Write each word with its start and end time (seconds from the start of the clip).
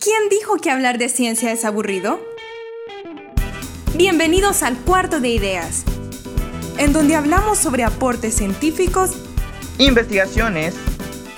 ¿Quién 0.00 0.28
dijo 0.30 0.58
que 0.58 0.70
hablar 0.70 0.96
de 0.96 1.08
ciencia 1.08 1.50
es 1.50 1.64
aburrido? 1.64 2.20
Bienvenidos 3.96 4.62
al 4.62 4.76
Cuarto 4.76 5.18
de 5.18 5.30
Ideas, 5.30 5.82
en 6.78 6.92
donde 6.92 7.16
hablamos 7.16 7.58
sobre 7.58 7.82
aportes 7.82 8.34
científicos, 8.34 9.10
investigaciones 9.78 10.76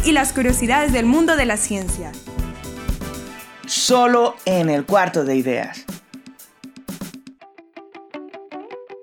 y 0.04 0.12
las 0.12 0.34
curiosidades 0.34 0.92
del 0.92 1.06
mundo 1.06 1.36
de 1.36 1.46
la 1.46 1.56
ciencia. 1.56 2.12
Solo 3.66 4.36
en 4.44 4.68
el 4.68 4.84
Cuarto 4.84 5.24
de 5.24 5.36
Ideas. 5.36 5.86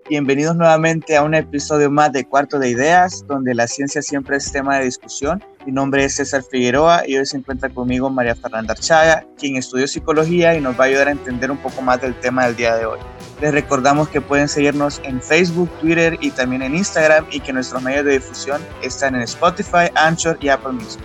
Bienvenidos 0.09 0.55
nuevamente 0.55 1.17
a 1.17 1.23
un 1.23 1.33
episodio 1.33 1.91
más 1.91 2.13
de 2.13 2.23
Cuarto 2.23 2.59
de 2.59 2.69
Ideas, 2.69 3.25
donde 3.27 3.53
la 3.53 3.67
ciencia 3.67 4.01
siempre 4.01 4.37
es 4.37 4.49
tema 4.49 4.77
de 4.77 4.85
discusión. 4.85 5.43
Mi 5.65 5.73
nombre 5.73 6.05
es 6.05 6.15
César 6.15 6.43
Figueroa 6.49 7.05
y 7.05 7.17
hoy 7.17 7.25
se 7.25 7.35
encuentra 7.35 7.67
conmigo 7.67 8.09
María 8.09 8.33
Fernanda 8.33 8.71
Archaga, 8.71 9.25
quien 9.37 9.57
estudió 9.57 9.85
psicología 9.85 10.55
y 10.55 10.61
nos 10.61 10.79
va 10.79 10.85
a 10.85 10.87
ayudar 10.87 11.09
a 11.09 11.11
entender 11.11 11.51
un 11.51 11.57
poco 11.57 11.81
más 11.81 11.99
del 11.99 12.17
tema 12.21 12.45
del 12.45 12.55
día 12.55 12.77
de 12.77 12.85
hoy. 12.85 12.99
Les 13.41 13.51
recordamos 13.51 14.07
que 14.07 14.21
pueden 14.21 14.47
seguirnos 14.47 15.01
en 15.03 15.21
Facebook, 15.21 15.69
Twitter 15.81 16.17
y 16.21 16.31
también 16.31 16.61
en 16.61 16.75
Instagram 16.75 17.25
y 17.29 17.41
que 17.41 17.51
nuestros 17.51 17.83
medios 17.83 18.05
de 18.05 18.13
difusión 18.13 18.61
están 18.81 19.13
en 19.13 19.23
Spotify, 19.23 19.91
Anchor 19.95 20.37
y 20.39 20.47
Apple 20.47 20.71
Music. 20.71 21.01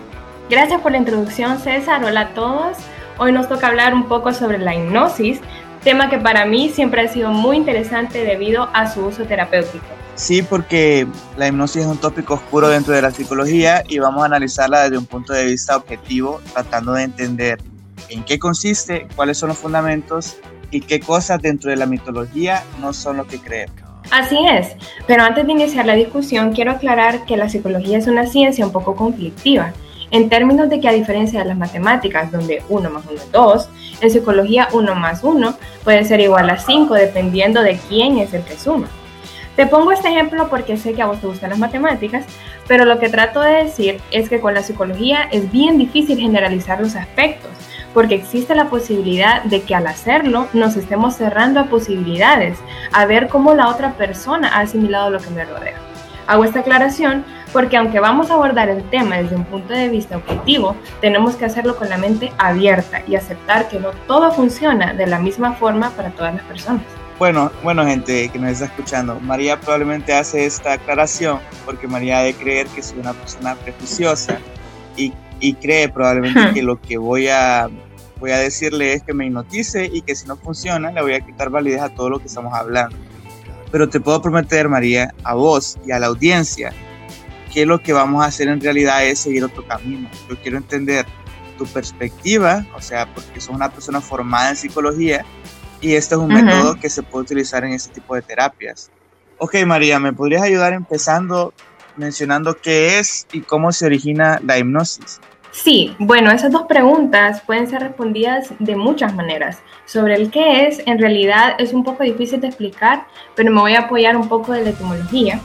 Gracias 0.48 0.80
por 0.80 0.92
la 0.92 0.98
introducción, 0.98 1.58
César. 1.58 2.04
Hola 2.04 2.20
a 2.20 2.34
todos. 2.34 2.76
Hoy 3.18 3.32
nos 3.32 3.48
toca 3.48 3.66
hablar 3.66 3.94
un 3.94 4.08
poco 4.08 4.32
sobre 4.32 4.58
la 4.58 4.74
hipnosis, 4.74 5.40
tema 5.82 6.08
que 6.08 6.18
para 6.18 6.46
mí 6.46 6.70
siempre 6.70 7.02
ha 7.02 7.08
sido 7.08 7.30
muy 7.30 7.56
interesante 7.56 8.24
debido 8.24 8.68
a 8.72 8.92
su 8.92 9.04
uso 9.06 9.24
terapéutico. 9.24 9.84
Sí, 10.14 10.42
porque 10.42 11.06
la 11.36 11.48
hipnosis 11.48 11.82
es 11.82 11.88
un 11.88 11.98
tópico 11.98 12.34
oscuro 12.34 12.68
dentro 12.68 12.94
de 12.94 13.02
la 13.02 13.10
psicología 13.10 13.82
y 13.88 13.98
vamos 13.98 14.22
a 14.22 14.26
analizarla 14.26 14.82
desde 14.82 14.98
un 14.98 15.06
punto 15.06 15.32
de 15.32 15.46
vista 15.46 15.76
objetivo, 15.76 16.40
tratando 16.52 16.92
de 16.92 17.04
entender 17.04 17.58
en 18.08 18.22
qué 18.24 18.38
consiste, 18.38 19.08
cuáles 19.16 19.38
son 19.38 19.48
los 19.48 19.58
fundamentos 19.58 20.36
y 20.70 20.80
qué 20.80 21.00
cosas 21.00 21.40
dentro 21.40 21.70
de 21.70 21.76
la 21.76 21.86
mitología 21.86 22.62
no 22.80 22.92
son 22.92 23.16
lo 23.16 23.26
que 23.26 23.38
creemos. 23.38 23.74
Así 24.10 24.36
es, 24.50 24.68
pero 25.06 25.22
antes 25.22 25.46
de 25.46 25.52
iniciar 25.52 25.86
la 25.86 25.94
discusión 25.94 26.52
quiero 26.52 26.72
aclarar 26.72 27.24
que 27.24 27.36
la 27.36 27.48
psicología 27.48 27.98
es 27.98 28.06
una 28.06 28.26
ciencia 28.26 28.66
un 28.66 28.72
poco 28.72 28.96
conflictiva 28.96 29.72
en 30.12 30.28
términos 30.28 30.68
de 30.68 30.78
que 30.78 30.88
a 30.88 30.92
diferencia 30.92 31.40
de 31.40 31.46
las 31.46 31.58
matemáticas, 31.58 32.30
donde 32.30 32.62
1 32.68 32.90
más 32.90 33.04
1 33.06 33.14
es 33.14 33.32
2, 33.32 33.68
en 34.02 34.10
psicología 34.10 34.68
1 34.72 34.94
más 34.94 35.24
1 35.24 35.54
puede 35.82 36.04
ser 36.04 36.20
igual 36.20 36.48
a 36.50 36.58
5 36.58 36.94
dependiendo 36.94 37.62
de 37.62 37.78
quién 37.88 38.18
es 38.18 38.32
el 38.34 38.44
que 38.44 38.56
suma. 38.56 38.88
Te 39.56 39.66
pongo 39.66 39.90
este 39.92 40.08
ejemplo 40.08 40.48
porque 40.48 40.76
sé 40.76 40.92
que 40.92 41.02
a 41.02 41.06
vos 41.06 41.20
te 41.20 41.26
gustan 41.26 41.50
las 41.50 41.58
matemáticas, 41.58 42.24
pero 42.68 42.84
lo 42.84 42.98
que 42.98 43.08
trato 43.08 43.40
de 43.40 43.64
decir 43.64 44.00
es 44.10 44.28
que 44.28 44.40
con 44.40 44.54
la 44.54 44.62
psicología 44.62 45.28
es 45.30 45.50
bien 45.50 45.78
difícil 45.78 46.18
generalizar 46.18 46.80
los 46.80 46.94
aspectos, 46.94 47.50
porque 47.94 48.14
existe 48.14 48.54
la 48.54 48.68
posibilidad 48.68 49.42
de 49.44 49.62
que 49.62 49.74
al 49.74 49.86
hacerlo 49.86 50.46
nos 50.52 50.76
estemos 50.76 51.16
cerrando 51.16 51.60
a 51.60 51.66
posibilidades, 51.66 52.58
a 52.92 53.06
ver 53.06 53.28
cómo 53.28 53.54
la 53.54 53.68
otra 53.68 53.92
persona 53.92 54.48
ha 54.48 54.60
asimilado 54.60 55.10
lo 55.10 55.20
que 55.20 55.30
me 55.30 55.44
rodea. 55.44 55.76
Hago 56.26 56.44
esta 56.44 56.60
aclaración 56.60 57.24
porque 57.52 57.76
aunque 57.76 58.00
vamos 58.00 58.30
a 58.30 58.34
abordar 58.34 58.68
el 58.68 58.82
tema 58.90 59.18
desde 59.18 59.36
un 59.36 59.44
punto 59.44 59.72
de 59.72 59.88
vista 59.88 60.16
objetivo, 60.16 60.76
tenemos 61.00 61.36
que 61.36 61.44
hacerlo 61.44 61.76
con 61.76 61.88
la 61.88 61.98
mente 61.98 62.32
abierta 62.38 63.02
y 63.06 63.16
aceptar 63.16 63.68
que 63.68 63.78
no 63.78 63.90
todo 64.06 64.32
funciona 64.32 64.94
de 64.94 65.06
la 65.06 65.18
misma 65.18 65.52
forma 65.54 65.90
para 65.90 66.10
todas 66.10 66.34
las 66.34 66.44
personas. 66.44 66.82
Bueno, 67.18 67.52
bueno 67.62 67.84
gente 67.84 68.28
que 68.30 68.38
nos 68.38 68.50
está 68.50 68.64
escuchando, 68.64 69.20
María 69.20 69.60
probablemente 69.60 70.12
hace 70.12 70.46
esta 70.46 70.72
aclaración 70.72 71.38
porque 71.64 71.86
María 71.86 72.18
ha 72.18 72.22
de 72.22 72.34
creer 72.34 72.66
que 72.68 72.82
soy 72.82 72.98
una 72.98 73.12
persona 73.12 73.54
prejuiciosa 73.54 74.38
y, 74.96 75.12
y 75.38 75.54
cree 75.54 75.88
probablemente 75.88 76.54
que 76.54 76.62
lo 76.62 76.80
que 76.80 76.98
voy 76.98 77.28
a, 77.28 77.68
voy 78.18 78.30
a 78.30 78.38
decirle 78.38 78.94
es 78.94 79.02
que 79.02 79.12
me 79.12 79.26
hipnotice 79.26 79.90
y 79.92 80.00
que 80.00 80.16
si 80.16 80.26
no 80.26 80.36
funciona 80.36 80.90
le 80.90 81.02
voy 81.02 81.14
a 81.14 81.20
quitar 81.20 81.50
validez 81.50 81.82
a 81.82 81.90
todo 81.90 82.10
lo 82.10 82.18
que 82.18 82.26
estamos 82.26 82.54
hablando. 82.54 82.96
Pero 83.70 83.88
te 83.88 84.00
puedo 84.00 84.20
prometer, 84.20 84.68
María, 84.68 85.14
a 85.24 85.34
vos 85.34 85.78
y 85.86 85.92
a 85.92 85.98
la 85.98 86.08
audiencia, 86.08 86.72
que 87.52 87.66
lo 87.66 87.80
que 87.80 87.92
vamos 87.92 88.24
a 88.24 88.28
hacer 88.28 88.48
en 88.48 88.60
realidad 88.60 89.04
es 89.04 89.20
seguir 89.20 89.44
otro 89.44 89.66
camino. 89.66 90.08
Yo 90.28 90.36
quiero 90.40 90.56
entender 90.56 91.06
tu 91.58 91.66
perspectiva, 91.66 92.64
o 92.74 92.80
sea, 92.80 93.06
porque 93.12 93.40
sos 93.40 93.54
una 93.54 93.70
persona 93.70 94.00
formada 94.00 94.50
en 94.50 94.56
psicología 94.56 95.24
y 95.80 95.94
este 95.94 96.14
es 96.14 96.20
un 96.20 96.28
método 96.28 96.76
que 96.76 96.88
se 96.88 97.02
puede 97.02 97.24
utilizar 97.24 97.64
en 97.64 97.72
este 97.72 97.92
tipo 97.92 98.14
de 98.14 98.22
terapias. 98.22 98.90
Ok, 99.38 99.56
María, 99.66 99.98
¿me 99.98 100.12
podrías 100.12 100.42
ayudar 100.42 100.72
empezando 100.72 101.52
mencionando 101.96 102.56
qué 102.56 102.98
es 102.98 103.26
y 103.32 103.40
cómo 103.40 103.72
se 103.72 103.86
origina 103.86 104.40
la 104.44 104.58
hipnosis? 104.58 105.20
Sí, 105.50 105.94
bueno, 105.98 106.30
esas 106.30 106.50
dos 106.50 106.62
preguntas 106.62 107.42
pueden 107.42 107.68
ser 107.68 107.82
respondidas 107.82 108.48
de 108.58 108.74
muchas 108.74 109.14
maneras. 109.14 109.58
Sobre 109.84 110.14
el 110.14 110.30
qué 110.30 110.66
es, 110.66 110.80
en 110.86 110.98
realidad 110.98 111.56
es 111.58 111.74
un 111.74 111.84
poco 111.84 112.04
difícil 112.04 112.40
de 112.40 112.46
explicar, 112.46 113.06
pero 113.34 113.52
me 113.52 113.60
voy 113.60 113.74
a 113.74 113.80
apoyar 113.80 114.16
un 114.16 114.28
poco 114.28 114.52
de 114.52 114.64
la 114.64 114.70
etimología, 114.70 115.40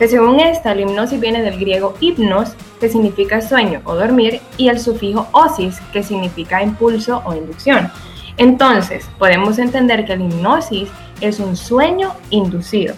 que 0.00 0.08
según 0.08 0.40
esta, 0.40 0.74
la 0.74 0.80
hipnosis 0.80 1.20
viene 1.20 1.42
del 1.42 1.60
griego 1.60 1.94
hipnos, 2.00 2.54
que 2.80 2.88
significa 2.88 3.42
sueño 3.42 3.82
o 3.84 3.94
dormir, 3.94 4.40
y 4.56 4.68
el 4.68 4.80
sufijo 4.80 5.28
osis, 5.32 5.78
que 5.92 6.02
significa 6.02 6.62
impulso 6.62 7.22
o 7.26 7.34
inducción. 7.34 7.92
Entonces, 8.38 9.06
podemos 9.18 9.58
entender 9.58 10.06
que 10.06 10.16
la 10.16 10.24
hipnosis 10.24 10.88
es 11.20 11.38
un 11.38 11.54
sueño 11.54 12.14
inducido. 12.30 12.94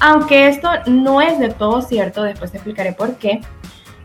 Aunque 0.00 0.48
esto 0.48 0.70
no 0.86 1.20
es 1.20 1.38
de 1.38 1.50
todo 1.50 1.82
cierto, 1.82 2.22
después 2.22 2.50
te 2.50 2.56
explicaré 2.56 2.94
por 2.94 3.16
qué. 3.16 3.42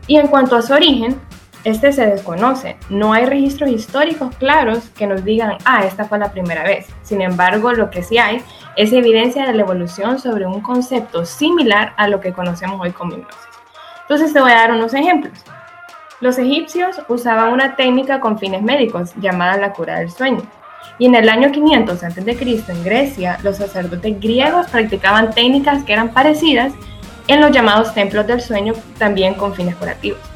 Y 0.06 0.18
en 0.18 0.26
cuanto 0.28 0.54
a 0.54 0.60
su 0.60 0.74
origen, 0.74 1.18
este 1.64 1.92
se 1.92 2.06
desconoce. 2.06 2.76
No 2.90 3.12
hay 3.14 3.24
registros 3.24 3.70
históricos 3.70 4.34
claros 4.36 4.90
que 4.90 5.06
nos 5.06 5.24
digan, 5.24 5.56
ah, 5.64 5.84
esta 5.84 6.04
fue 6.04 6.18
la 6.18 6.30
primera 6.30 6.62
vez. 6.62 6.86
Sin 7.02 7.22
embargo, 7.22 7.72
lo 7.72 7.90
que 7.90 8.02
sí 8.02 8.18
hay 8.18 8.42
es 8.76 8.92
evidencia 8.92 9.46
de 9.46 9.54
la 9.54 9.62
evolución 9.62 10.18
sobre 10.18 10.46
un 10.46 10.60
concepto 10.60 11.24
similar 11.24 11.94
a 11.96 12.08
lo 12.08 12.20
que 12.20 12.32
conocemos 12.32 12.80
hoy 12.80 12.92
como 12.92 13.14
hipnosis. 13.14 13.40
Entonces 14.02 14.32
te 14.32 14.40
voy 14.40 14.52
a 14.52 14.56
dar 14.56 14.72
unos 14.72 14.92
ejemplos. 14.92 15.38
Los 16.20 16.38
egipcios 16.38 17.00
usaban 17.08 17.52
una 17.52 17.76
técnica 17.76 18.20
con 18.20 18.38
fines 18.38 18.62
médicos 18.62 19.12
llamada 19.16 19.56
la 19.56 19.72
cura 19.72 19.98
del 19.98 20.10
sueño. 20.10 20.42
Y 20.98 21.06
en 21.06 21.14
el 21.14 21.28
año 21.28 21.50
500 21.50 22.04
a.C. 22.04 22.64
en 22.68 22.84
Grecia, 22.84 23.38
los 23.42 23.56
sacerdotes 23.56 24.20
griegos 24.20 24.68
practicaban 24.68 25.32
técnicas 25.32 25.82
que 25.84 25.94
eran 25.94 26.10
parecidas 26.10 26.72
en 27.26 27.40
los 27.40 27.50
llamados 27.52 27.94
templos 27.94 28.26
del 28.26 28.42
sueño, 28.42 28.74
también 28.98 29.34
con 29.34 29.54
fines 29.54 29.74
curativos 29.76 30.33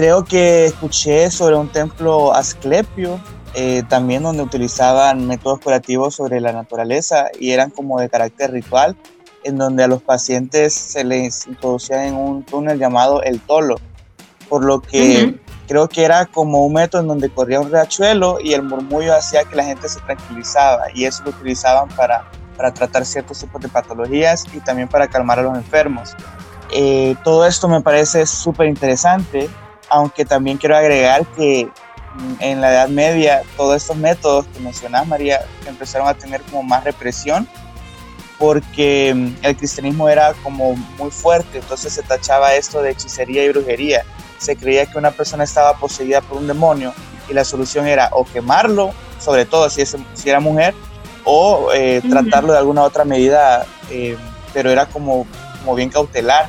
creo 0.00 0.24
que 0.24 0.64
escuché 0.64 1.30
sobre 1.30 1.56
un 1.56 1.68
templo 1.68 2.32
asclepio, 2.32 3.20
eh, 3.52 3.82
también 3.86 4.22
donde 4.22 4.42
utilizaban 4.42 5.26
métodos 5.26 5.60
curativos 5.60 6.14
sobre 6.14 6.40
la 6.40 6.54
naturaleza 6.54 7.26
y 7.38 7.50
eran 7.50 7.68
como 7.68 8.00
de 8.00 8.08
carácter 8.08 8.50
ritual, 8.50 8.96
en 9.44 9.58
donde 9.58 9.84
a 9.84 9.88
los 9.88 10.00
pacientes 10.00 10.72
se 10.72 11.04
les 11.04 11.46
introducía 11.46 12.06
en 12.06 12.14
un 12.14 12.44
túnel 12.44 12.78
llamado 12.78 13.22
el 13.22 13.40
tolo, 13.40 13.76
por 14.48 14.64
lo 14.64 14.80
que 14.80 15.38
creo 15.68 15.86
que 15.86 16.02
era 16.02 16.24
como 16.24 16.64
un 16.64 16.72
método 16.72 17.02
en 17.02 17.08
donde 17.08 17.28
corría 17.28 17.60
un 17.60 17.70
riachuelo 17.70 18.38
y 18.42 18.54
el 18.54 18.62
murmullo 18.62 19.14
hacía 19.14 19.44
que 19.44 19.54
la 19.54 19.64
gente 19.64 19.86
se 19.86 20.00
tranquilizaba 20.00 20.84
y 20.94 21.04
eso 21.04 21.24
lo 21.24 21.30
utilizaban 21.32 21.90
para, 21.90 22.24
para 22.56 22.72
tratar 22.72 23.04
ciertos 23.04 23.40
tipos 23.40 23.60
de 23.60 23.68
patologías 23.68 24.46
y 24.54 24.60
también 24.60 24.88
para 24.88 25.08
calmar 25.08 25.40
a 25.40 25.42
los 25.42 25.56
enfermos. 25.56 26.14
Eh, 26.72 27.16
todo 27.22 27.44
esto 27.44 27.68
me 27.68 27.82
parece 27.82 28.24
súper 28.24 28.66
interesante 28.66 29.50
aunque 29.90 30.24
también 30.24 30.56
quiero 30.56 30.76
agregar 30.76 31.26
que 31.36 31.68
mm, 32.14 32.34
en 32.40 32.60
la 32.60 32.72
Edad 32.72 32.88
Media 32.88 33.42
todos 33.56 33.76
estos 33.76 33.96
métodos 33.96 34.46
que 34.46 34.60
mencionas, 34.60 35.06
María, 35.06 35.40
empezaron 35.66 36.08
a 36.08 36.14
tener 36.14 36.40
como 36.42 36.62
más 36.62 36.84
represión 36.84 37.46
porque 38.38 39.12
mm, 39.14 39.44
el 39.44 39.56
cristianismo 39.56 40.08
era 40.08 40.32
como 40.42 40.74
muy 40.96 41.10
fuerte, 41.10 41.58
entonces 41.58 41.92
se 41.92 42.02
tachaba 42.02 42.54
esto 42.54 42.80
de 42.80 42.92
hechicería 42.92 43.44
y 43.44 43.50
brujería. 43.50 44.04
Se 44.38 44.56
creía 44.56 44.86
que 44.86 44.96
una 44.96 45.10
persona 45.10 45.44
estaba 45.44 45.74
poseída 45.74 46.22
por 46.22 46.38
un 46.38 46.46
demonio 46.46 46.94
y 47.28 47.34
la 47.34 47.44
solución 47.44 47.86
era 47.86 48.08
o 48.12 48.24
quemarlo, 48.24 48.92
sobre 49.18 49.44
todo 49.44 49.68
si, 49.68 49.82
es, 49.82 49.94
si 50.14 50.30
era 50.30 50.40
mujer, 50.40 50.74
o 51.24 51.70
eh, 51.74 52.00
tratarlo 52.08 52.52
de 52.52 52.58
alguna 52.58 52.82
otra 52.82 53.04
medida, 53.04 53.66
eh, 53.90 54.16
pero 54.54 54.70
era 54.70 54.86
como, 54.86 55.26
como 55.60 55.74
bien 55.74 55.90
cautelar 55.90 56.48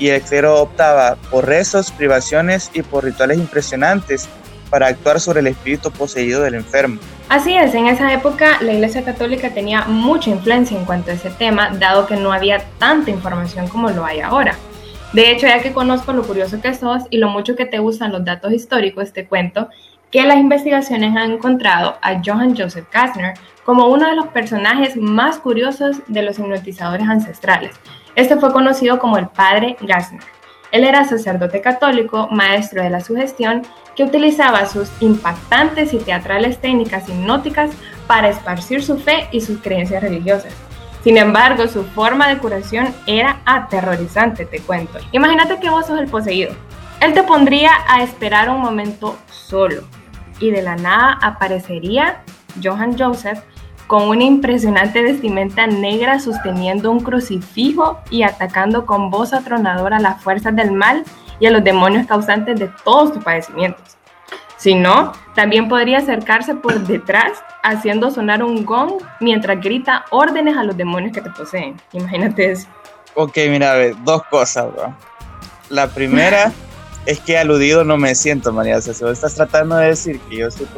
y 0.00 0.08
el 0.08 0.22
clero 0.22 0.60
optaba 0.60 1.16
por 1.30 1.46
rezos, 1.46 1.92
privaciones 1.92 2.70
y 2.74 2.82
por 2.82 3.04
rituales 3.04 3.38
impresionantes 3.38 4.28
para 4.70 4.88
actuar 4.88 5.20
sobre 5.20 5.40
el 5.40 5.48
espíritu 5.48 5.90
poseído 5.92 6.42
del 6.42 6.54
enfermo. 6.54 6.98
Así 7.28 7.54
es, 7.54 7.74
en 7.74 7.86
esa 7.86 8.12
época 8.12 8.58
la 8.62 8.72
Iglesia 8.72 9.04
Católica 9.04 9.50
tenía 9.50 9.82
mucha 9.82 10.30
influencia 10.30 10.76
en 10.76 10.84
cuanto 10.84 11.10
a 11.10 11.14
ese 11.14 11.30
tema, 11.30 11.70
dado 11.78 12.06
que 12.06 12.16
no 12.16 12.32
había 12.32 12.64
tanta 12.78 13.10
información 13.10 13.68
como 13.68 13.90
lo 13.90 14.04
hay 14.04 14.20
ahora. 14.20 14.56
De 15.12 15.30
hecho, 15.30 15.46
ya 15.46 15.60
que 15.60 15.72
conozco 15.72 16.12
lo 16.12 16.22
curioso 16.22 16.60
que 16.60 16.72
sos 16.72 17.02
y 17.10 17.18
lo 17.18 17.28
mucho 17.28 17.54
que 17.54 17.66
te 17.66 17.78
gustan 17.78 18.12
los 18.12 18.24
datos 18.24 18.52
históricos, 18.52 19.12
te 19.12 19.26
cuento 19.26 19.68
que 20.10 20.24
las 20.24 20.38
investigaciones 20.38 21.16
han 21.16 21.32
encontrado 21.32 21.96
a 22.00 22.20
Johann 22.24 22.56
Joseph 22.56 22.86
Kastner 22.90 23.34
como 23.64 23.88
uno 23.88 24.08
de 24.08 24.16
los 24.16 24.28
personajes 24.28 24.96
más 24.96 25.38
curiosos 25.38 25.98
de 26.08 26.22
los 26.22 26.38
hipnotizadores 26.38 27.08
ancestrales, 27.08 27.76
este 28.16 28.36
fue 28.36 28.52
conocido 28.52 28.98
como 28.98 29.18
el 29.18 29.28
padre 29.28 29.76
Gassner. 29.80 30.22
Él 30.72 30.84
era 30.84 31.04
sacerdote 31.04 31.60
católico, 31.60 32.28
maestro 32.30 32.82
de 32.82 32.90
la 32.90 33.00
sugestión, 33.00 33.62
que 33.96 34.04
utilizaba 34.04 34.66
sus 34.66 34.90
impactantes 35.00 35.92
y 35.92 35.98
teatrales 35.98 36.60
técnicas 36.60 37.08
hipnóticas 37.08 37.70
para 38.06 38.28
esparcir 38.28 38.82
su 38.82 38.98
fe 38.98 39.28
y 39.32 39.40
sus 39.40 39.60
creencias 39.60 40.02
religiosas. 40.02 40.52
Sin 41.02 41.16
embargo, 41.16 41.66
su 41.66 41.84
forma 41.84 42.28
de 42.28 42.38
curación 42.38 42.94
era 43.06 43.40
aterrorizante, 43.46 44.44
te 44.44 44.60
cuento. 44.60 44.98
Imagínate 45.12 45.58
que 45.58 45.70
vos 45.70 45.86
sos 45.86 45.98
el 45.98 46.08
poseído. 46.08 46.52
Él 47.00 47.14
te 47.14 47.22
pondría 47.22 47.70
a 47.88 48.02
esperar 48.02 48.50
un 48.50 48.60
momento 48.60 49.18
solo 49.30 49.82
y 50.38 50.50
de 50.50 50.62
la 50.62 50.76
nada 50.76 51.18
aparecería 51.22 52.22
Johann 52.62 52.98
Joseph 52.98 53.40
con 53.90 54.08
una 54.08 54.22
impresionante 54.22 55.02
vestimenta 55.02 55.66
negra 55.66 56.20
sosteniendo 56.20 56.92
un 56.92 57.00
crucifijo 57.00 57.98
y 58.08 58.22
atacando 58.22 58.86
con 58.86 59.10
voz 59.10 59.32
atronadora 59.32 59.96
a 59.96 60.00
las 60.00 60.22
fuerzas 60.22 60.54
del 60.54 60.70
mal 60.70 61.02
y 61.40 61.46
a 61.46 61.50
los 61.50 61.64
demonios 61.64 62.06
causantes 62.06 62.60
de 62.60 62.70
todos 62.84 63.12
tus 63.12 63.24
padecimientos. 63.24 63.96
Si 64.56 64.76
no, 64.76 65.10
también 65.34 65.68
podría 65.68 65.98
acercarse 65.98 66.54
por 66.54 66.78
detrás 66.86 67.42
haciendo 67.64 68.12
sonar 68.12 68.44
un 68.44 68.64
gong 68.64 69.02
mientras 69.18 69.60
grita 69.60 70.04
órdenes 70.10 70.56
a 70.56 70.62
los 70.62 70.76
demonios 70.76 71.12
que 71.12 71.22
te 71.22 71.30
poseen. 71.30 71.74
Imagínate 71.92 72.52
eso. 72.52 72.68
Ok, 73.16 73.38
mira, 73.48 73.72
a 73.72 73.74
ver, 73.74 73.96
dos 74.04 74.22
cosas, 74.30 74.72
bro. 74.72 74.94
La 75.68 75.88
primera 75.88 76.52
es 77.06 77.18
que 77.18 77.36
aludido 77.36 77.82
no 77.82 77.96
me 77.96 78.14
siento, 78.14 78.52
María. 78.52 78.76
O 78.76 78.80
sea, 78.80 78.94
si 78.94 79.02
vos 79.02 79.14
estás 79.14 79.34
tratando 79.34 79.74
de 79.74 79.88
decir 79.88 80.20
que 80.30 80.36
yo 80.36 80.46
estoy 80.46 80.68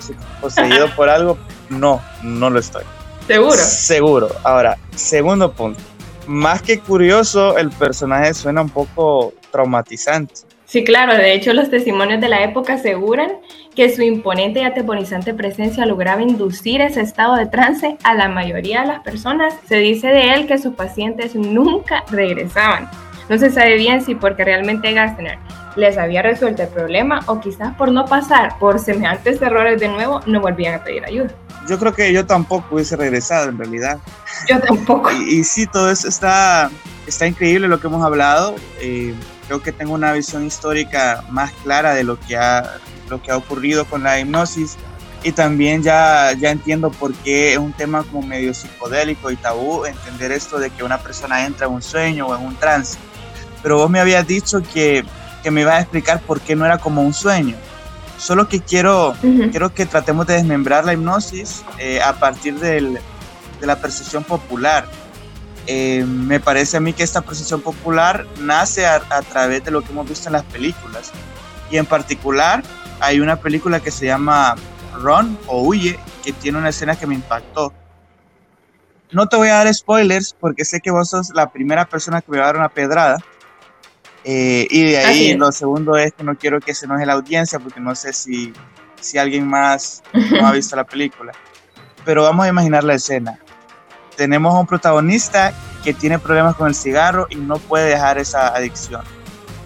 poseído 0.41 0.89
por 0.97 1.11
algo, 1.11 1.37
no, 1.69 2.01
no 2.23 2.49
lo 2.49 2.59
estoy. 2.59 2.85
¿Seguro? 3.27 3.57
Seguro. 3.57 4.29
Ahora, 4.43 4.79
segundo 4.95 5.53
punto. 5.53 5.81
Más 6.27 6.63
que 6.63 6.79
curioso, 6.79 7.57
el 7.59 7.71
personaje 7.71 8.35
suena 8.35 8.63
un 8.63 8.71
poco 8.71 9.33
traumatizante. 9.51 10.35
Sí, 10.67 10.85
claro. 10.85 11.15
De 11.15 11.35
hecho, 11.35 11.53
los 11.53 11.69
testimonios 11.69 12.21
de 12.21 12.29
la 12.29 12.43
época 12.45 12.75
aseguran 12.75 13.33
que 13.75 13.95
su 13.95 14.03
imponente 14.03 14.61
y 14.61 14.65
atemorizante 14.65 15.35
presencia 15.35 15.85
lograba 15.85 16.23
inducir 16.23 16.81
ese 16.81 17.03
estado 17.03 17.37
de 17.37 17.47
trance 17.47 17.99
a 18.05 18.15
la 18.15 18.29
mayoría 18.29 18.81
de 18.81 18.87
las 18.87 19.01
personas. 19.01 19.55
Se 19.69 19.77
dice 19.77 20.09
de 20.09 20.33
él 20.33 20.47
que 20.47 20.59
sus 20.59 20.75
pacientes 20.75 21.35
nunca 21.35 22.05
regresaban. 22.11 22.89
No 23.29 23.39
se 23.39 23.51
sabe 23.51 23.77
bien 23.77 24.05
si 24.05 24.15
porque 24.15 24.45
realmente 24.45 24.93
Gastner 24.93 25.39
les 25.77 25.97
había 25.97 26.23
resuelto 26.23 26.63
el 26.63 26.69
problema 26.69 27.21
o 27.27 27.41
quizás 27.41 27.75
por 27.77 27.91
no 27.93 28.05
pasar 28.05 28.59
por 28.59 28.79
semejantes 28.79 29.41
errores 29.41 29.81
de 29.81 29.89
nuevo 29.89 30.21
no 30.27 30.41
volvían 30.41 30.75
a 30.75 30.85
pedir 30.85 31.05
ayuda. 31.05 31.31
Yo 31.69 31.79
creo 31.79 31.95
que 31.95 32.13
yo 32.13 32.27
tampoco 32.27 32.75
hubiese 32.75 32.97
regresado 32.97 33.49
en 33.49 33.59
realidad. 33.59 33.99
Yo 34.49 34.61
tampoco. 34.61 35.11
Y, 35.29 35.45
sí, 35.45 35.67
todo 35.67 35.91
eso 35.91 36.09
está, 36.09 36.71
está 37.07 37.27
increíble 37.27 37.69
lo 37.69 37.81
que 37.81 37.87
hemos 37.87 38.05
hablado. 38.05 38.57
Eh, 38.81 39.15
creo 39.47 39.63
que 39.63 39.73
tengo 39.73 39.95
una 39.95 40.13
visión 40.13 40.45
histórica 40.45 41.25
más 41.31 41.53
clara 41.63 41.95
de 41.95 42.05
lo 42.05 42.19
que 42.19 42.37
ha, 42.37 42.79
lo 43.09 43.23
que 43.23 43.31
ha 43.31 43.37
ocurrido 43.37 43.85
con 43.85 44.03
la 44.03 44.19
hipnosis 44.19 44.77
y 45.25 45.33
también 45.33 45.83
ya, 45.83 46.33
ya 46.33 46.51
entiendo 46.51 46.91
por 46.91 47.15
qué 47.15 47.53
es 47.53 47.59
un 47.59 47.73
tema 47.73 48.03
como 48.03 48.27
medio 48.27 48.53
psicodélico 48.55 49.31
y 49.31 49.37
tabú 49.37 49.85
entender 49.85 50.33
esto 50.33 50.59
de 50.59 50.71
que 50.71 50.83
una 50.83 50.99
persona 50.99 51.47
entra 51.47 51.69
en 51.69 51.75
un 51.75 51.83
sueño 51.83 52.27
o 52.27 52.37
en 52.37 52.45
un 52.45 52.57
trance. 52.57 52.99
Pero 53.63 53.79
vos 53.79 53.91
me 53.91 54.01
habías 54.01 54.27
dicho 54.27 54.63
que 54.75 55.05
que 55.43 55.51
me 55.51 55.63
iba 55.63 55.75
a 55.77 55.81
explicar 55.81 56.21
por 56.21 56.41
qué 56.41 56.57
no 56.57 56.65
era 56.65 56.79
como 56.79 57.03
un 57.03 57.13
sueño. 57.13 57.57
Solo 58.19 58.49
que 58.49 58.61
quiero, 58.61 59.17
quiero 59.21 59.75
que 59.75 59.85
tratemos 59.85 60.27
de 60.29 60.35
desmembrar 60.35 60.85
la 60.85 60.93
hipnosis 60.93 61.65
eh, 61.79 62.01
a 62.01 62.13
partir 62.13 62.59
del, 62.61 63.01
de 63.61 63.67
la 63.67 63.77
percepción 63.77 64.23
popular. 64.23 64.87
Eh, 65.67 66.05
me 66.07 66.39
parece 66.39 66.77
a 66.77 66.81
mí 66.81 66.93
que 66.93 67.03
esta 67.03 67.21
percepción 67.21 67.61
popular 67.61 68.27
nace 68.41 68.87
a, 68.87 69.03
a, 69.11 69.23
través 69.23 69.65
de 69.65 69.73
lo 69.73 69.83
que 69.83 69.91
hemos 69.91 70.09
visto 70.09 70.29
en 70.29 70.35
las 70.35 70.45
películas. 70.45 71.11
Y 71.71 71.79
en 71.79 71.87
particular 71.87 72.63
hay 73.01 73.19
una 73.19 73.37
película 73.37 73.81
que 73.81 73.91
se 73.91 74.07
llama 74.07 74.55
Run 74.95 75.37
o 75.49 75.63
Huye, 75.63 75.99
que 76.23 76.33
tiene 76.33 76.59
una 76.59 76.69
escena 76.69 76.95
que 76.95 77.09
me 77.09 77.17
impactó. 77.17 77.73
No 79.11 79.27
te 79.27 79.37
voy 79.37 79.49
a 79.49 79.57
dar 79.57 79.75
spoilers 79.75 80.35
porque 80.39 80.65
sé 80.65 80.81
que 80.81 80.93
vos 80.93 81.11
sos 81.11 81.31
la 81.35 81.51
primera 81.51 81.87
persona 81.87 82.23
que 82.23 82.31
me 82.31 82.39
va 82.39 82.45
a 82.45 82.47
dar 82.47 82.57
una 82.57 82.69
pedrada, 82.69 83.19
eh, 84.25 84.67
y 84.71 84.85
de 84.85 84.99
ahí 84.99 85.35
lo 85.35 85.51
segundo 85.51 85.97
es 85.97 86.13
que 86.13 86.23
no 86.23 86.37
quiero 86.37 86.61
que 86.61 86.75
se 86.75 86.87
enoje 86.87 87.05
la 87.07 87.15
audiencia 87.15 87.59
porque 87.59 87.81
no 87.81 87.95
sé 87.95 88.13
si, 88.13 88.53
si 89.01 89.19
alguien 89.19 89.47
más 89.47 90.03
no 90.31 90.47
ha 90.47 90.53
visto 90.53 90.77
la 90.77 90.85
película. 90.85 91.33
Pero 92.05 92.23
vamos 92.23 92.47
a 92.47 92.49
imaginar 92.49 92.85
la 92.85 92.95
escena. 92.95 93.39
Tenemos 94.17 94.55
a 94.55 94.61
un 94.61 94.67
protagonista 94.67 95.53
que 95.83 95.93
tiene 95.93 96.19
problemas 96.19 96.55
con 96.55 96.69
el 96.69 96.75
cigarro 96.75 97.27
y 97.31 97.37
no 97.37 97.57
puede 97.57 97.91
dejar 97.91 98.19
esa 98.19 98.49
adicción. 98.49 99.03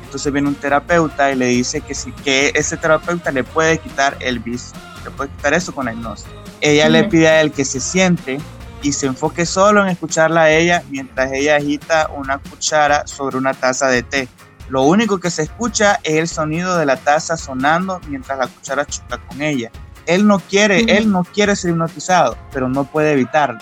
Entonces 0.04 0.32
viene 0.32 0.48
un 0.48 0.54
terapeuta 0.54 1.30
y 1.32 1.34
le 1.34 1.46
dice 1.46 1.80
que, 1.80 1.94
si, 1.94 2.12
que 2.12 2.52
ese 2.54 2.76
terapeuta 2.76 3.30
le 3.32 3.44
puede 3.44 3.78
quitar 3.78 4.16
el 4.20 4.38
vicio, 4.38 4.76
le 5.04 5.10
puede 5.10 5.30
quitar 5.30 5.52
eso 5.52 5.74
con 5.74 5.86
la 5.86 5.92
hipnosis. 5.92 6.26
Ella 6.60 6.88
le 6.88 7.04
pide 7.04 7.28
a 7.28 7.40
él 7.42 7.52
que 7.52 7.64
se 7.64 7.80
siente 7.80 8.38
y 8.82 8.92
se 8.92 9.06
enfoque 9.06 9.44
solo 9.44 9.82
en 9.82 9.88
escucharla 9.88 10.42
a 10.42 10.50
ella 10.50 10.82
mientras 10.90 11.32
ella 11.32 11.56
agita 11.56 12.08
una 12.16 12.38
cuchara 12.38 13.06
sobre 13.06 13.36
una 13.36 13.52
taza 13.52 13.88
de 13.88 14.02
té. 14.02 14.28
Lo 14.68 14.82
único 14.82 15.18
que 15.18 15.30
se 15.30 15.42
escucha 15.42 16.00
es 16.02 16.14
el 16.14 16.28
sonido 16.28 16.76
de 16.76 16.86
la 16.86 16.96
taza 16.96 17.36
sonando 17.36 18.00
mientras 18.08 18.38
la 18.38 18.48
cuchara 18.48 18.84
choca 18.84 19.18
con 19.18 19.42
ella. 19.42 19.70
Él 20.06 20.26
no 20.26 20.38
quiere, 20.38 20.80
él 20.96 21.10
no 21.10 21.24
quiere 21.24 21.56
ser 21.56 21.70
hipnotizado, 21.70 22.36
pero 22.52 22.68
no 22.68 22.84
puede 22.84 23.12
evitarlo. 23.12 23.58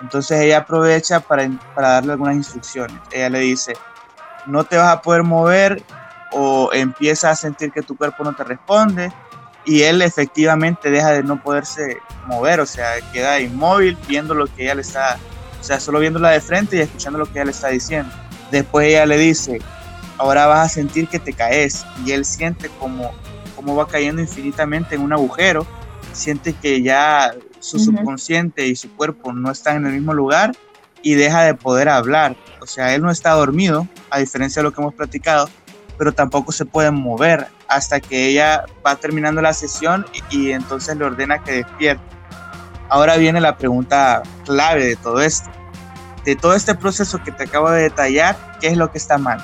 Entonces 0.00 0.40
ella 0.40 0.58
aprovecha 0.58 1.20
para, 1.20 1.48
para 1.74 1.90
darle 1.90 2.12
algunas 2.12 2.36
instrucciones. 2.36 2.96
Ella 3.12 3.30
le 3.30 3.40
dice, 3.40 3.74
no 4.46 4.64
te 4.64 4.76
vas 4.76 4.92
a 4.92 5.02
poder 5.02 5.22
mover 5.22 5.82
o 6.32 6.70
empieza 6.72 7.30
a 7.30 7.36
sentir 7.36 7.72
que 7.72 7.82
tu 7.82 7.96
cuerpo 7.96 8.24
no 8.24 8.34
te 8.34 8.44
responde 8.44 9.12
y 9.64 9.82
él 9.82 10.02
efectivamente 10.02 10.90
deja 10.90 11.12
de 11.12 11.22
no 11.22 11.40
poderse 11.40 11.98
mover, 12.26 12.60
o 12.60 12.66
sea, 12.66 13.00
queda 13.12 13.40
inmóvil 13.40 13.96
viendo 14.08 14.34
lo 14.34 14.46
que 14.46 14.64
ella 14.64 14.74
le 14.76 14.82
está, 14.82 15.18
o 15.60 15.62
sea, 15.64 15.78
solo 15.78 16.00
viéndola 16.00 16.30
de 16.30 16.40
frente 16.40 16.76
y 16.76 16.80
escuchando 16.80 17.18
lo 17.18 17.26
que 17.26 17.32
ella 17.32 17.44
le 17.44 17.50
está 17.52 17.68
diciendo. 17.68 18.12
Después 18.50 18.88
ella 18.88 19.06
le 19.06 19.18
dice, 19.18 19.60
ahora 20.22 20.46
vas 20.46 20.66
a 20.66 20.68
sentir 20.68 21.08
que 21.08 21.18
te 21.18 21.32
caes 21.32 21.84
y 22.06 22.12
él 22.12 22.24
siente 22.24 22.70
como, 22.78 23.10
como 23.56 23.74
va 23.74 23.88
cayendo 23.88 24.22
infinitamente 24.22 24.94
en 24.94 25.02
un 25.02 25.12
agujero, 25.12 25.66
siente 26.12 26.52
que 26.52 26.80
ya 26.80 27.34
su 27.58 27.80
subconsciente 27.80 28.68
y 28.68 28.76
su 28.76 28.94
cuerpo 28.94 29.32
no 29.32 29.50
están 29.50 29.78
en 29.78 29.86
el 29.86 29.92
mismo 29.94 30.14
lugar 30.14 30.52
y 31.02 31.14
deja 31.14 31.42
de 31.42 31.54
poder 31.54 31.88
hablar. 31.88 32.36
O 32.60 32.66
sea, 32.66 32.94
él 32.94 33.02
no 33.02 33.10
está 33.10 33.32
dormido, 33.32 33.88
a 34.10 34.20
diferencia 34.20 34.60
de 34.60 34.68
lo 34.68 34.72
que 34.72 34.80
hemos 34.80 34.94
platicado, 34.94 35.48
pero 35.98 36.12
tampoco 36.12 36.52
se 36.52 36.66
puede 36.66 36.92
mover 36.92 37.48
hasta 37.66 37.98
que 37.98 38.28
ella 38.28 38.64
va 38.86 38.94
terminando 38.96 39.42
la 39.42 39.52
sesión 39.52 40.06
y, 40.30 40.38
y 40.38 40.52
entonces 40.52 40.96
le 40.96 41.04
ordena 41.04 41.42
que 41.42 41.64
despierte. 41.64 42.04
Ahora 42.88 43.16
viene 43.16 43.40
la 43.40 43.56
pregunta 43.56 44.22
clave 44.44 44.86
de 44.86 44.96
todo 44.96 45.20
esto. 45.20 45.50
De 46.24 46.36
todo 46.36 46.54
este 46.54 46.76
proceso 46.76 47.20
que 47.24 47.32
te 47.32 47.44
acabo 47.44 47.70
de 47.70 47.82
detallar, 47.82 48.36
¿qué 48.60 48.68
es 48.68 48.76
lo 48.76 48.92
que 48.92 48.98
está 48.98 49.18
mal? 49.18 49.42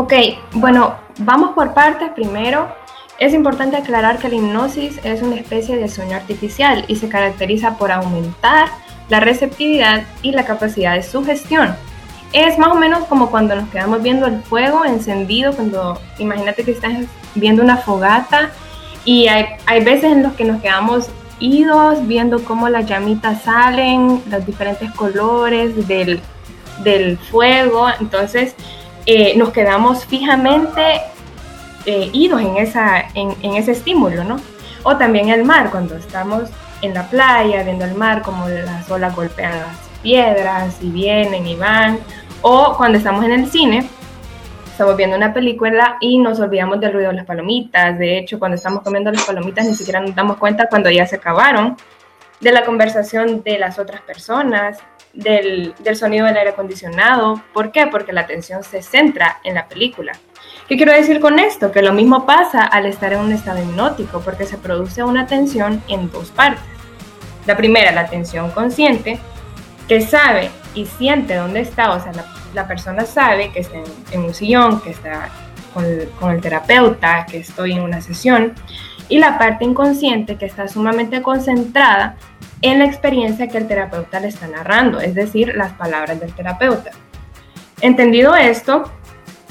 Ok, 0.00 0.12
bueno, 0.52 0.94
vamos 1.18 1.56
por 1.56 1.74
partes. 1.74 2.10
Primero, 2.10 2.68
es 3.18 3.34
importante 3.34 3.76
aclarar 3.76 4.18
que 4.18 4.28
la 4.28 4.36
hipnosis 4.36 5.00
es 5.02 5.22
una 5.22 5.34
especie 5.34 5.76
de 5.76 5.88
sueño 5.88 6.14
artificial 6.14 6.84
y 6.86 6.94
se 6.94 7.08
caracteriza 7.08 7.76
por 7.76 7.90
aumentar 7.90 8.68
la 9.08 9.18
receptividad 9.18 10.04
y 10.22 10.30
la 10.30 10.44
capacidad 10.44 10.94
de 10.94 11.02
sugestión. 11.02 11.74
Es 12.32 12.60
más 12.60 12.68
o 12.68 12.76
menos 12.76 13.06
como 13.06 13.28
cuando 13.28 13.56
nos 13.56 13.68
quedamos 13.70 14.00
viendo 14.00 14.26
el 14.26 14.40
fuego 14.44 14.84
encendido, 14.84 15.52
cuando 15.52 16.00
imagínate 16.18 16.62
que 16.62 16.70
estás 16.70 16.92
viendo 17.34 17.64
una 17.64 17.78
fogata 17.78 18.52
y 19.04 19.26
hay, 19.26 19.46
hay 19.66 19.82
veces 19.82 20.12
en 20.12 20.22
los 20.22 20.34
que 20.34 20.44
nos 20.44 20.62
quedamos 20.62 21.10
idos 21.40 22.06
viendo 22.06 22.44
cómo 22.44 22.68
las 22.68 22.86
llamitas 22.86 23.42
salen, 23.42 24.22
los 24.30 24.46
diferentes 24.46 24.92
colores 24.92 25.88
del, 25.88 26.20
del 26.84 27.18
fuego. 27.18 27.88
Entonces, 27.98 28.54
eh, 29.10 29.34
nos 29.38 29.52
quedamos 29.52 30.04
fijamente 30.04 31.00
eh, 31.86 32.10
idos 32.12 32.42
en, 32.42 32.58
esa, 32.58 33.00
en, 33.14 33.34
en, 33.40 33.54
ese 33.54 33.72
estímulo, 33.72 34.22
¿no? 34.22 34.36
O 34.82 34.98
también 34.98 35.30
el 35.30 35.44
mar, 35.44 35.70
cuando 35.70 35.96
estamos 35.96 36.50
en 36.82 36.92
la 36.92 37.08
playa 37.08 37.62
viendo 37.62 37.86
el 37.86 37.94
mar, 37.94 38.20
como 38.20 38.46
las 38.46 38.90
olas 38.90 39.16
golpean 39.16 39.60
las 39.60 39.78
piedras 40.02 40.76
y 40.82 40.90
vienen 40.90 41.46
y 41.46 41.56
van, 41.56 41.98
o 42.42 42.74
cuando 42.76 42.98
estamos 42.98 43.24
en 43.24 43.32
el 43.32 43.50
cine, 43.50 43.88
estamos 44.70 44.94
viendo 44.94 45.16
una 45.16 45.32
película 45.32 45.96
y 46.02 46.18
nos 46.18 46.38
olvidamos 46.38 46.78
del 46.78 46.92
ruido 46.92 47.08
de 47.08 47.16
las 47.16 47.24
palomitas, 47.24 47.98
de 47.98 48.18
hecho 48.18 48.38
cuando 48.38 48.56
estamos 48.56 48.82
comiendo 48.82 49.10
las 49.10 49.24
palomitas 49.24 49.64
ni 49.64 49.74
siquiera 49.74 50.00
nos 50.00 50.14
damos 50.14 50.36
cuenta 50.36 50.68
cuando 50.68 50.90
ya 50.90 51.06
se 51.06 51.16
acabaron, 51.16 51.78
de 52.40 52.52
la 52.52 52.62
conversación 52.62 53.42
de 53.42 53.58
las 53.58 53.78
otras 53.78 54.02
personas, 54.02 54.78
del, 55.12 55.74
sonido 55.94 56.26
del 56.26 56.36
aire 56.36 56.50
acondicionado. 56.50 57.42
¿Por 57.52 57.72
qué? 57.72 57.86
Porque 57.86 58.12
la 58.12 58.22
atención 58.22 58.62
se 58.62 58.82
centra 58.82 59.38
en 59.44 59.54
la 59.54 59.66
película. 59.68 60.12
¿Qué 60.68 60.76
quiero 60.76 60.92
decir 60.92 61.20
con 61.20 61.38
esto? 61.38 61.72
Que 61.72 61.82
lo 61.82 61.92
mismo 61.92 62.26
pasa 62.26 62.62
al 62.62 62.86
estar 62.86 63.12
en 63.12 63.20
un 63.20 63.32
estado 63.32 63.62
hipnótico, 63.62 64.20
porque 64.20 64.44
se 64.44 64.58
produce 64.58 65.02
una 65.02 65.22
atención 65.22 65.82
en 65.88 66.10
dos 66.10 66.30
partes. 66.30 66.62
La 67.46 67.56
primera, 67.56 67.90
la 67.92 68.02
atención 68.02 68.50
consciente, 68.50 69.18
que 69.88 70.02
sabe 70.02 70.50
y 70.74 70.84
siente 70.84 71.34
dónde 71.34 71.60
está, 71.60 71.92
o 71.92 72.00
sea, 72.00 72.12
la, 72.54 72.68
persona 72.68 73.06
sabe 73.06 73.50
que 73.50 73.60
está 73.60 73.78
en, 74.10 74.20
un 74.20 74.34
sillón, 74.34 74.80
que 74.80 74.90
está 74.90 75.30
con 75.72 76.30
el 76.30 76.40
terapeuta, 76.40 77.24
que 77.24 77.38
estoy 77.38 77.72
en 77.72 77.82
una 77.82 78.00
sesión, 78.00 78.52
y 79.08 79.18
la 79.18 79.38
parte 79.38 79.64
inconsciente 79.64 80.36
que 80.36 80.46
está 80.46 80.68
sumamente 80.68 81.22
concentrada 81.22 82.16
en 82.62 82.78
la 82.78 82.84
experiencia 82.84 83.48
que 83.48 83.58
el 83.58 83.68
terapeuta 83.68 84.20
le 84.20 84.28
está 84.28 84.46
narrando, 84.48 85.00
es 85.00 85.14
decir, 85.14 85.54
las 85.54 85.72
palabras 85.74 86.18
del 86.20 86.32
terapeuta. 86.32 86.90
Entendido 87.80 88.34
esto, 88.34 88.90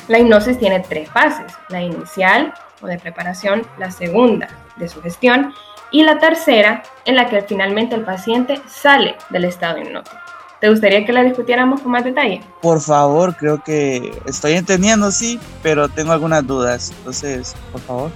la 0.08 0.20
hipnosis 0.20 0.60
tiene 0.60 0.82
tres 0.82 1.10
fases, 1.10 1.54
la 1.70 1.82
inicial 1.82 2.54
o 2.82 2.88
de 2.88 2.98
preparación, 2.98 3.66
la 3.78 3.92
segunda 3.92 4.48
de 4.78 4.88
sugestión 4.88 5.54
y 5.92 6.04
la 6.04 6.20
tercera 6.20 6.84
en 7.06 7.16
la 7.16 7.30
que 7.30 7.42
finalmente 7.42 7.96
el 7.96 8.02
paciente 8.02 8.60
sale 8.68 9.16
del 9.30 9.46
estado 9.46 9.80
hipnótico. 9.80 10.18
¿Te 10.60 10.70
gustaría 10.70 11.06
que 11.06 11.14
la 11.14 11.24
discutiéramos 11.24 11.82
con 11.82 11.92
más 11.92 12.04
detalle? 12.04 12.42
Por 12.62 12.82
favor, 12.82 13.36
creo 13.36 13.62
que 13.64 14.12
estoy 14.26 14.54
entendiendo, 14.54 15.12
sí, 15.12 15.40
pero 15.62 15.88
tengo 15.88 16.14
algunas 16.14 16.46
dudas. 16.46 16.92
Entonces, 16.98 17.56
por 17.72 17.82
favor. 17.82 18.12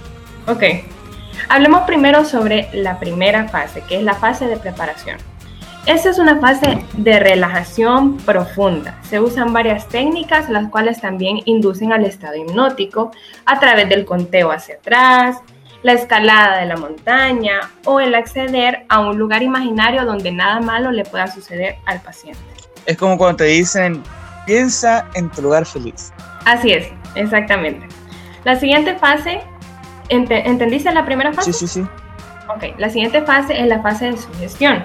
Ok. 0.48 0.62
Hablemos 1.48 1.82
primero 1.82 2.24
sobre 2.24 2.68
la 2.72 2.98
primera 2.98 3.48
fase, 3.48 3.82
que 3.88 3.98
es 3.98 4.02
la 4.02 4.14
fase 4.14 4.46
de 4.46 4.56
preparación. 4.56 5.18
Esta 5.84 6.10
es 6.10 6.18
una 6.20 6.38
fase 6.38 6.84
de 6.92 7.18
relajación 7.18 8.16
profunda. 8.18 9.00
Se 9.02 9.18
usan 9.18 9.52
varias 9.52 9.88
técnicas, 9.88 10.48
las 10.48 10.68
cuales 10.68 11.00
también 11.00 11.40
inducen 11.44 11.92
al 11.92 12.04
estado 12.04 12.36
hipnótico 12.36 13.10
a 13.46 13.58
través 13.58 13.88
del 13.88 14.04
conteo 14.04 14.52
hacia 14.52 14.76
atrás, 14.76 15.38
la 15.82 15.94
escalada 15.94 16.58
de 16.60 16.66
la 16.66 16.76
montaña 16.76 17.70
o 17.84 17.98
el 17.98 18.14
acceder 18.14 18.84
a 18.88 19.00
un 19.00 19.18
lugar 19.18 19.42
imaginario 19.42 20.04
donde 20.04 20.30
nada 20.30 20.60
malo 20.60 20.92
le 20.92 21.04
pueda 21.04 21.26
suceder 21.26 21.76
al 21.86 22.00
paciente. 22.00 22.40
Es 22.86 22.96
como 22.96 23.18
cuando 23.18 23.38
te 23.38 23.44
dicen, 23.44 24.02
piensa 24.46 25.08
en 25.14 25.28
tu 25.30 25.42
lugar 25.42 25.66
feliz. 25.66 26.12
Así 26.44 26.72
es, 26.72 26.88
exactamente. 27.16 27.86
La 28.44 28.56
siguiente 28.56 28.94
fase, 28.96 29.40
¿entendiste 30.08 30.92
la 30.92 31.04
primera 31.04 31.32
fase? 31.32 31.52
Sí, 31.52 31.66
sí, 31.66 31.80
sí. 31.80 31.86
Ok, 32.54 32.78
la 32.78 32.90
siguiente 32.90 33.22
fase 33.22 33.60
es 33.60 33.66
la 33.66 33.80
fase 33.80 34.10
de 34.10 34.16
sugestión. 34.16 34.84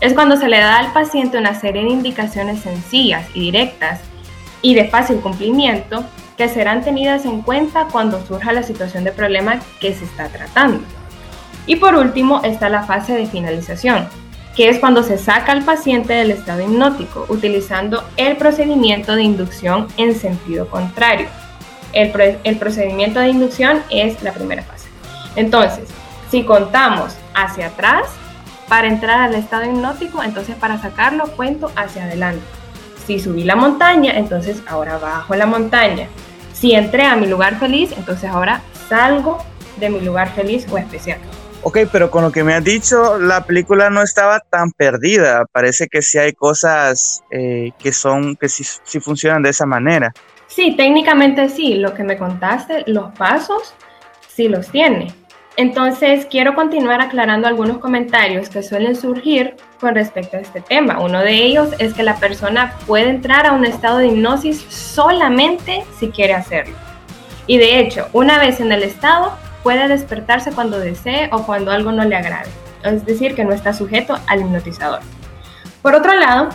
Es 0.00 0.14
cuando 0.14 0.36
se 0.36 0.48
le 0.48 0.58
da 0.58 0.78
al 0.78 0.92
paciente 0.92 1.38
una 1.38 1.58
serie 1.58 1.82
de 1.82 1.90
indicaciones 1.90 2.60
sencillas 2.60 3.26
y 3.34 3.40
directas 3.40 4.00
y 4.62 4.74
de 4.74 4.88
fácil 4.88 5.20
cumplimiento 5.20 6.04
que 6.36 6.48
serán 6.48 6.84
tenidas 6.84 7.24
en 7.24 7.42
cuenta 7.42 7.88
cuando 7.90 8.24
surja 8.24 8.52
la 8.52 8.62
situación 8.62 9.04
de 9.04 9.12
problema 9.12 9.58
que 9.80 9.92
se 9.94 10.04
está 10.04 10.28
tratando. 10.28 10.84
Y 11.66 11.76
por 11.76 11.96
último 11.96 12.40
está 12.44 12.68
la 12.68 12.84
fase 12.84 13.14
de 13.14 13.26
finalización, 13.26 14.08
que 14.56 14.68
es 14.68 14.78
cuando 14.78 15.02
se 15.02 15.18
saca 15.18 15.52
al 15.52 15.64
paciente 15.64 16.12
del 16.12 16.30
estado 16.30 16.62
hipnótico 16.62 17.26
utilizando 17.28 18.04
el 18.16 18.36
procedimiento 18.36 19.16
de 19.16 19.22
inducción 19.22 19.88
en 19.96 20.14
sentido 20.14 20.68
contrario. 20.68 21.28
El, 21.92 22.38
el 22.44 22.58
procedimiento 22.58 23.20
de 23.20 23.28
inducción 23.28 23.82
es 23.90 24.22
la 24.22 24.32
primera 24.32 24.62
fase. 24.62 24.88
Entonces, 25.36 25.88
si 26.30 26.44
contamos 26.44 27.14
hacia 27.34 27.68
atrás, 27.68 28.06
para 28.68 28.86
entrar 28.86 29.20
al 29.20 29.34
estado 29.34 29.64
hipnótico, 29.64 30.22
entonces 30.22 30.54
para 30.56 30.80
sacarlo 30.80 31.26
cuento 31.36 31.72
hacia 31.74 32.04
adelante. 32.04 32.44
Si 33.06 33.18
subí 33.18 33.44
la 33.44 33.56
montaña, 33.56 34.18
entonces 34.18 34.62
ahora 34.66 34.98
bajo 34.98 35.34
la 35.34 35.46
montaña. 35.46 36.08
Si 36.52 36.72
entré 36.72 37.04
a 37.04 37.16
mi 37.16 37.26
lugar 37.26 37.58
feliz, 37.58 37.92
entonces 37.96 38.28
ahora 38.28 38.60
salgo 38.88 39.38
de 39.78 39.88
mi 39.88 40.00
lugar 40.00 40.34
feliz 40.34 40.66
o 40.70 40.76
especial. 40.76 41.18
Ok, 41.62 41.78
pero 41.90 42.10
con 42.10 42.22
lo 42.22 42.30
que 42.30 42.44
me 42.44 42.54
has 42.54 42.62
dicho, 42.62 43.18
la 43.18 43.44
película 43.44 43.90
no 43.90 44.02
estaba 44.02 44.40
tan 44.40 44.70
perdida. 44.72 45.44
Parece 45.50 45.88
que 45.88 46.02
sí 46.02 46.18
hay 46.18 46.32
cosas 46.32 47.22
eh, 47.30 47.72
que 47.78 47.92
son, 47.92 48.36
que 48.36 48.48
sí, 48.48 48.64
sí 48.84 49.00
funcionan 49.00 49.42
de 49.42 49.50
esa 49.50 49.66
manera. 49.66 50.12
Sí, 50.58 50.72
técnicamente 50.72 51.48
sí. 51.48 51.74
Lo 51.74 51.94
que 51.94 52.02
me 52.02 52.18
contaste, 52.18 52.82
los 52.88 53.12
pasos, 53.12 53.74
sí 54.26 54.48
los 54.48 54.66
tiene. 54.66 55.14
Entonces, 55.56 56.26
quiero 56.26 56.56
continuar 56.56 57.00
aclarando 57.00 57.46
algunos 57.46 57.78
comentarios 57.78 58.48
que 58.48 58.64
suelen 58.64 58.96
surgir 58.96 59.54
con 59.78 59.94
respecto 59.94 60.36
a 60.36 60.40
este 60.40 60.60
tema. 60.60 60.98
Uno 60.98 61.20
de 61.20 61.32
ellos 61.32 61.68
es 61.78 61.94
que 61.94 62.02
la 62.02 62.16
persona 62.16 62.74
puede 62.88 63.08
entrar 63.08 63.46
a 63.46 63.52
un 63.52 63.64
estado 63.64 63.98
de 63.98 64.08
hipnosis 64.08 64.60
solamente 64.68 65.84
si 65.96 66.08
quiere 66.08 66.34
hacerlo. 66.34 66.74
Y 67.46 67.58
de 67.58 67.78
hecho, 67.78 68.08
una 68.12 68.40
vez 68.40 68.58
en 68.58 68.72
el 68.72 68.82
estado, 68.82 69.38
puede 69.62 69.86
despertarse 69.86 70.50
cuando 70.50 70.80
desee 70.80 71.30
o 71.30 71.44
cuando 71.44 71.70
algo 71.70 71.92
no 71.92 72.02
le 72.02 72.16
agrade. 72.16 72.50
Es 72.82 73.06
decir, 73.06 73.36
que 73.36 73.44
no 73.44 73.52
está 73.52 73.72
sujeto 73.72 74.18
al 74.26 74.40
hipnotizador. 74.40 75.02
Por 75.82 75.94
otro 75.94 76.14
lado, 76.14 76.48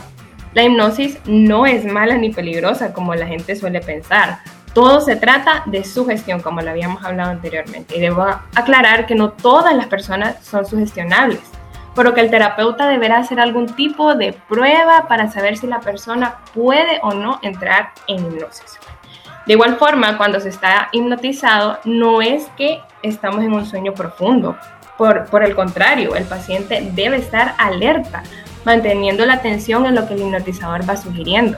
la 0.54 0.64
hipnosis 0.64 1.18
no 1.26 1.66
es 1.66 1.84
mala 1.86 2.16
ni 2.16 2.32
peligrosa 2.32 2.94
como 2.94 3.16
la 3.16 3.28
gente 3.28 3.56
suele 3.56 3.82
pensar. 3.82 4.40
Todo 4.74 5.02
se 5.02 5.16
trata 5.16 5.64
de 5.66 5.84
sugestión, 5.84 6.42
como 6.42 6.62
lo 6.62 6.70
habíamos 6.70 7.04
hablado 7.04 7.32
anteriormente. 7.32 7.96
Y 7.96 8.00
debo 8.00 8.26
aclarar 8.56 9.06
que 9.06 9.16
no 9.16 9.32
todas 9.32 9.76
las 9.76 9.88
personas 9.88 10.44
son 10.44 10.66
sugestionables, 10.66 11.42
por 11.96 12.14
que 12.14 12.22
el 12.22 12.32
terapeuta 12.32 12.88
deberá 12.88 13.18
hacer 13.18 13.40
algún 13.40 13.68
tipo 13.68 14.16
de 14.16 14.34
prueba 14.34 15.08
para 15.08 15.32
saber 15.32 15.58
si 15.58 15.68
la 15.68 15.80
persona 15.80 16.38
puede 16.54 17.00
o 17.04 17.14
no 17.14 17.40
entrar 17.44 17.92
en 18.08 18.18
hipnosis. 18.18 18.80
De 19.46 19.54
igual 19.54 19.76
forma, 19.76 20.18
cuando 20.18 20.40
se 20.40 20.50
está 20.50 20.90
hipnotizado, 20.92 21.80
no 21.84 22.22
es 22.22 22.46
que 22.58 22.82
estamos 23.02 23.44
en 23.44 23.54
un 23.54 23.66
sueño 23.66 23.94
profundo. 23.94 24.58
Por, 24.98 25.26
por 25.26 25.44
el 25.44 25.56
contrario, 25.56 26.16
el 26.16 26.24
paciente 26.24 26.90
debe 26.94 27.18
estar 27.18 27.56
alerta, 27.58 28.24
manteniendo 28.66 29.26
la 29.26 29.36
atención 29.36 29.86
en 29.86 29.96
lo 29.96 30.08
que 30.08 30.14
el 30.14 30.22
hipnotizador 30.22 30.88
va 30.90 30.98
sugiriendo. 30.98 31.58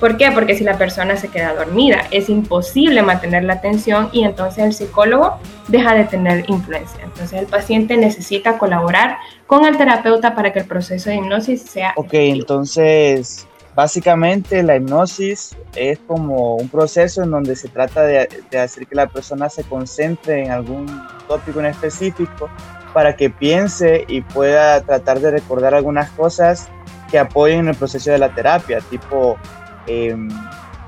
¿Por 0.00 0.16
qué? 0.16 0.30
Porque 0.32 0.56
si 0.56 0.64
la 0.64 0.78
persona 0.78 1.16
se 1.18 1.28
queda 1.28 1.54
dormida, 1.54 2.06
es 2.10 2.30
imposible 2.30 3.02
mantener 3.02 3.44
la 3.44 3.52
atención 3.52 4.08
y 4.12 4.24
entonces 4.24 4.64
el 4.64 4.72
psicólogo 4.72 5.38
deja 5.68 5.94
de 5.94 6.04
tener 6.04 6.48
influencia. 6.48 7.04
Entonces 7.04 7.34
el 7.34 7.46
paciente 7.46 7.98
necesita 7.98 8.56
colaborar 8.56 9.18
con 9.46 9.66
el 9.66 9.76
terapeuta 9.76 10.34
para 10.34 10.54
que 10.54 10.60
el 10.60 10.64
proceso 10.64 11.10
de 11.10 11.16
hipnosis 11.16 11.62
sea... 11.62 11.92
Ok, 11.96 12.14
entonces 12.14 13.46
básicamente 13.74 14.62
la 14.62 14.76
hipnosis 14.76 15.54
es 15.76 15.98
como 16.06 16.56
un 16.56 16.70
proceso 16.70 17.22
en 17.22 17.30
donde 17.30 17.54
se 17.54 17.68
trata 17.68 18.02
de, 18.02 18.26
de 18.50 18.58
hacer 18.58 18.86
que 18.86 18.94
la 18.94 19.06
persona 19.06 19.50
se 19.50 19.64
concentre 19.64 20.44
en 20.44 20.50
algún 20.50 20.86
tópico 21.28 21.60
en 21.60 21.66
específico 21.66 22.48
para 22.92 23.16
que 23.16 23.30
piense 23.30 24.04
y 24.08 24.20
pueda 24.20 24.80
tratar 24.82 25.20
de 25.20 25.30
recordar 25.30 25.74
algunas 25.74 26.10
cosas 26.10 26.68
que 27.10 27.18
apoyen 27.18 27.68
el 27.68 27.74
proceso 27.74 28.10
de 28.10 28.18
la 28.18 28.28
terapia, 28.34 28.80
tipo 28.88 29.38
Em, 29.86 30.28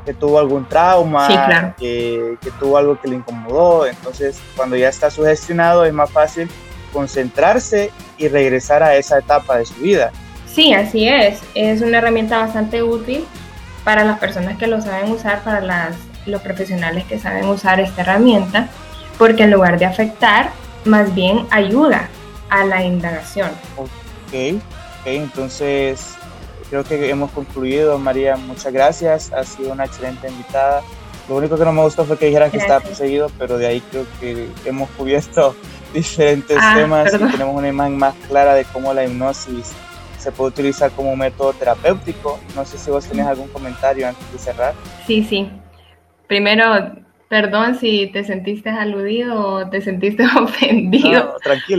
que 0.04 0.14
tuvo 0.14 0.38
algún 0.40 0.68
trauma, 0.68 1.74
que, 1.78 2.36
tuvo 2.58 2.76
algo 2.76 3.00
que 3.00 3.08
le 3.08 3.16
incomodó. 3.16 3.86
Entonces, 3.86 4.40
cuando 4.56 4.76
ya 4.76 4.88
está 4.88 5.10
sugestionado, 5.10 5.84
es 5.84 5.92
más 5.92 6.10
fácil 6.10 6.48
concentrarse 6.92 7.92
y 8.18 8.26
regresar 8.26 8.82
a 8.82 8.96
esa 8.96 9.18
etapa 9.18 9.58
de 9.58 9.66
su 9.66 9.74
vida. 9.74 10.10
Sí, 10.52 10.72
así 10.72 11.08
es. 11.08 11.40
Es 11.54 11.82
una 11.82 11.98
herramienta 11.98 12.38
bastante 12.38 12.82
útil 12.82 13.24
para 13.84 14.02
las 14.02 14.18
personas 14.18 14.58
que 14.58 14.66
lo 14.66 14.80
saben 14.80 15.12
usar, 15.12 15.42
para 15.44 15.60
las, 15.60 15.96
los 16.26 16.42
profesionales 16.42 17.04
que 17.04 17.20
saben 17.20 17.46
usar 17.46 17.78
esta 17.78 18.02
herramienta, 18.02 18.68
porque 19.18 19.44
en 19.44 19.52
lugar 19.52 19.78
de 19.78 19.86
afectar, 19.86 20.50
más 20.84 21.14
bien 21.14 21.46
ayuda 21.50 22.08
a 22.48 22.64
la 22.64 22.84
indagación. 22.84 23.50
Ok, 23.76 23.90
okay 24.30 25.16
entonces 25.16 26.16
creo 26.72 26.84
que 26.84 27.10
hemos 27.10 27.30
concluido. 27.32 27.98
María, 27.98 28.36
muchas 28.36 28.72
gracias. 28.72 29.32
Ha 29.32 29.44
sido 29.44 29.72
una 29.72 29.84
excelente 29.84 30.28
invitada. 30.28 30.82
Lo 31.28 31.36
único 31.36 31.56
que 31.58 31.64
no 31.64 31.72
me 31.72 31.82
gustó 31.82 32.04
fue 32.04 32.18
que 32.18 32.26
dijeras 32.26 32.50
que 32.50 32.56
estaba 32.56 32.80
perseguido, 32.80 33.30
pero 33.38 33.58
de 33.58 33.66
ahí 33.66 33.80
creo 33.90 34.06
que 34.18 34.48
hemos 34.64 34.88
cubierto 34.90 35.54
diferentes 35.94 36.56
ah, 36.58 36.74
temas 36.74 37.12
y 37.12 37.18
tenemos 37.18 37.54
una 37.54 37.68
imagen 37.68 37.98
más 37.98 38.14
clara 38.26 38.54
de 38.54 38.64
cómo 38.64 38.94
la 38.94 39.04
hipnosis 39.04 39.72
se 40.18 40.32
puede 40.32 40.48
utilizar 40.48 40.90
como 40.92 41.12
un 41.12 41.18
método 41.18 41.52
terapéutico. 41.52 42.40
No 42.56 42.64
sé 42.64 42.78
si 42.78 42.90
vos 42.90 43.04
tenés 43.04 43.26
algún 43.26 43.48
comentario 43.48 44.08
antes 44.08 44.32
de 44.32 44.38
cerrar. 44.38 44.74
Sí, 45.06 45.24
sí. 45.24 45.50
Primero, 46.26 46.92
perdón 47.32 47.76
si 47.76 48.08
te 48.08 48.24
sentiste 48.24 48.68
aludido 48.68 49.42
o 49.42 49.70
te 49.70 49.80
sentiste 49.80 50.22
ofendido 50.38 51.34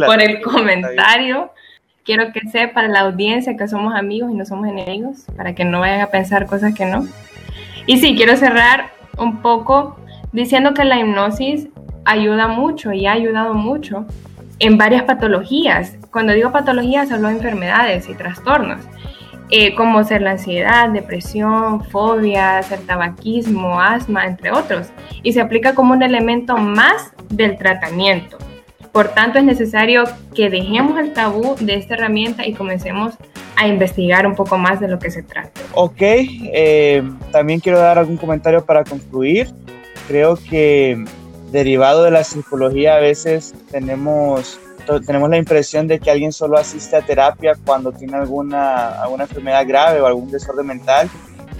por 0.08 0.20
el 0.20 0.42
comentario 0.42 1.52
quiero 2.04 2.32
que 2.34 2.42
sepa 2.50 2.82
la 2.88 3.02
audiencia 3.02 3.56
que 3.56 3.68
somos 3.68 3.94
amigos 3.94 4.32
y 4.32 4.34
no 4.34 4.48
somos 4.48 4.68
enemigos, 4.68 5.26
para 5.38 5.54
que 5.54 5.64
no 5.64 5.82
vayan 5.82 6.02
a 6.02 6.08
pensar 6.08 6.48
cosas 6.48 6.74
que 6.74 6.88
no. 6.88 7.08
Y 7.86 8.00
sí, 8.00 8.16
quiero 8.16 8.36
cerrar 8.36 8.94
un 9.16 9.44
poco 9.44 9.96
diciendo 10.32 10.74
que 10.74 10.86
la 10.86 11.00
hipnosis 11.00 11.68
ayuda 12.04 12.48
mucho 12.48 12.92
y 12.92 13.06
ha 13.06 13.12
ayudado 13.12 13.54
mucho 13.54 14.08
en 14.58 14.80
varias 14.80 15.04
patologías. 15.04 15.98
Cuando 16.12 16.34
digo 16.34 16.52
patologías 16.52 17.12
hablo 17.12 17.28
de 17.28 17.36
enfermedades 17.36 18.10
y 18.10 18.16
trastornos, 18.16 18.82
eh, 19.56 19.76
como 19.76 20.04
ser 20.04 20.24
la 20.24 20.32
ansiedad, 20.32 20.90
depresión, 20.90 21.84
fobias, 21.84 22.72
el 22.72 22.80
tabaquismo, 22.88 23.80
asma, 23.80 24.26
entre 24.26 24.50
otros. 24.52 24.88
Y 25.22 25.34
se 25.34 25.42
aplica 25.42 25.76
como 25.76 25.94
un 25.94 26.02
elemento 26.02 26.58
más 26.58 27.12
del 27.30 27.56
tratamiento. 27.60 28.40
Por 28.92 29.10
tanto, 29.10 29.38
es 29.38 29.46
necesario 29.46 30.06
que 30.34 30.50
dejemos 30.50 31.00
el 31.00 31.14
tabú 31.14 31.56
de 31.60 31.76
esta 31.76 31.94
herramienta 31.94 32.48
y 32.48 32.54
comencemos 32.54 33.14
a 33.56 33.68
investigar 33.68 34.26
un 34.26 34.34
poco 34.34 34.58
más 34.58 34.80
de 34.80 34.88
lo 34.88 34.98
que 34.98 35.12
se 35.12 35.22
trata. 35.22 35.62
Ok, 35.76 36.02
eh, 36.02 37.04
también 37.32 37.60
quiero 37.60 37.78
dar 37.78 38.00
algún 38.00 38.18
comentario 38.18 38.66
para 38.66 38.84
concluir. 38.84 39.50
creo 40.08 40.36
que 40.50 41.06
derivado 41.52 42.04
de 42.04 42.10
la 42.10 42.24
psicología 42.24 42.96
a 42.96 43.00
veces 43.00 43.54
tenemos 43.70 44.60
tenemos 45.06 45.30
la 45.30 45.38
impresión 45.38 45.88
de 45.88 46.00
que 46.00 46.12
alguien 46.12 46.32
solo 46.32 46.58
asiste 46.58 46.96
a 46.96 47.02
terapia 47.02 47.56
cuando 47.66 47.92
tiene 47.92 48.18
alguna, 48.18 49.02
alguna 49.02 49.24
enfermedad 49.24 49.66
grave 49.68 50.02
o 50.02 50.06
algún 50.06 50.30
desorden 50.30 50.68
mental, 50.68 51.10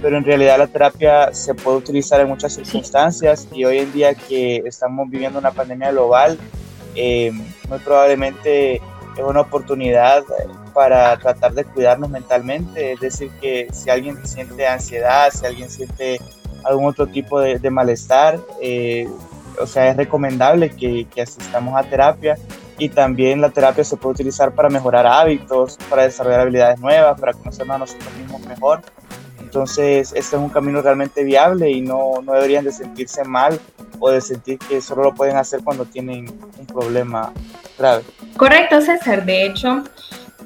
pero 0.02 0.18
en 0.18 0.24
realidad 0.24 0.58
la 0.58 0.66
terapia 0.66 1.32
se 1.32 1.54
puede 1.54 1.78
utilizar 1.78 2.20
en 2.20 2.28
muchas 2.28 2.54
circunstancias 2.54 3.48
y 3.52 3.64
hoy 3.64 3.78
en 3.78 3.92
día 3.92 4.14
que 4.14 4.62
estamos 4.66 5.08
viviendo 5.08 5.38
una 5.38 5.50
pandemia 5.50 5.90
global, 5.92 6.38
eh, 6.94 7.32
muy 7.68 7.78
probablemente 7.78 8.76
es 8.76 9.24
una 9.24 9.40
oportunidad 9.40 10.24
para 10.74 11.16
tratar 11.16 11.54
de 11.54 11.64
cuidarnos 11.64 12.10
mentalmente, 12.10 12.92
es 12.92 13.00
decir, 13.00 13.30
que 13.40 13.68
si 13.72 13.88
alguien 13.88 14.26
siente 14.26 14.66
ansiedad, 14.66 15.30
si 15.32 15.46
alguien 15.46 15.70
siente 15.70 16.20
algún 16.64 16.86
otro 16.86 17.06
tipo 17.06 17.40
de, 17.40 17.70
malestar, 17.70 18.40
eh, 18.60 19.08
o 19.60 19.66
sea, 19.66 19.88
es 19.88 19.96
recomendable 19.96 20.70
que, 20.70 21.06
que 21.14 21.22
asistamos 21.22 21.78
a 21.78 21.84
terapia 21.84 22.36
y 22.78 22.88
también 22.88 23.40
la 23.40 23.50
terapia 23.50 23.84
se 23.84 23.96
puede 23.96 24.14
utilizar 24.14 24.52
para 24.52 24.68
mejorar 24.68 25.06
hábitos, 25.06 25.78
para 25.88 26.02
desarrollar 26.02 26.40
habilidades 26.40 26.80
nuevas, 26.80 27.18
para 27.20 27.32
conocernos 27.32 27.76
a 27.76 27.78
nosotros 27.78 28.12
mismos 28.14 28.40
mejor. 28.46 28.80
Entonces, 29.40 30.12
este 30.16 30.36
es 30.36 30.42
un 30.42 30.48
camino 30.48 30.82
realmente 30.82 31.22
viable 31.22 31.70
y 31.70 31.80
no, 31.80 32.14
no 32.24 32.32
deberían 32.32 32.64
de 32.64 32.72
sentirse 32.72 33.22
mal 33.24 33.60
o 34.00 34.10
de 34.10 34.20
sentir 34.20 34.58
que 34.58 34.80
solo 34.80 35.04
lo 35.04 35.14
pueden 35.14 35.36
hacer 35.36 35.60
cuando 35.62 35.84
tienen 35.84 36.26
un 36.58 36.66
problema 36.66 37.32
grave. 37.78 38.02
Correcto, 38.36 38.80
César. 38.80 39.24
De 39.24 39.46
hecho, 39.46 39.84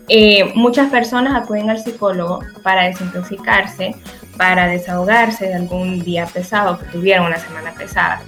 eh, 0.08 0.52
muchas 0.54 0.90
personas 0.90 1.34
acuden 1.40 1.70
al 1.70 1.78
psicólogo 1.82 2.40
para 2.62 2.84
desintoxicarse, 2.84 3.94
para 4.36 4.66
desahogarse 4.66 5.46
de 5.46 5.54
algún 5.54 6.00
día 6.00 6.26
pesado 6.26 6.78
que 6.78 6.84
tuvieron 6.86 7.26
una 7.26 7.38
semana 7.38 7.72
pesada. 7.72 8.20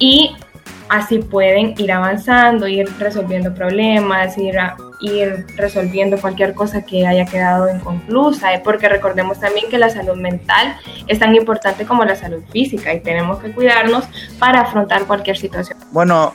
Y 0.00 0.36
así 0.88 1.18
pueden 1.18 1.74
ir 1.78 1.92
avanzando, 1.92 2.66
ir 2.66 2.88
resolviendo 2.98 3.54
problemas, 3.54 4.36
ir, 4.38 4.56
ir 5.00 5.46
resolviendo 5.56 6.18
cualquier 6.18 6.54
cosa 6.54 6.84
que 6.84 7.06
haya 7.06 7.26
quedado 7.26 7.68
inconclusa, 7.74 8.54
eh, 8.54 8.60
porque 8.62 8.88
recordemos 8.88 9.40
también 9.40 9.68
que 9.68 9.78
la 9.78 9.90
salud 9.90 10.16
mental 10.16 10.76
es 11.06 11.18
tan 11.18 11.34
importante 11.34 11.84
como 11.84 12.04
la 12.04 12.16
salud 12.16 12.42
física 12.50 12.92
y 12.94 13.00
tenemos 13.00 13.38
que 13.38 13.52
cuidarnos 13.52 14.04
para 14.38 14.62
afrontar 14.62 15.04
cualquier 15.04 15.36
situación. 15.36 15.78
Bueno, 15.92 16.32